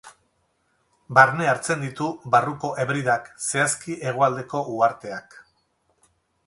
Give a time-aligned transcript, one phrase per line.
[1.17, 2.07] Barne hartzen ditu
[2.37, 5.43] Barruko Hebridak, zehazki hegoaldeko uharteak.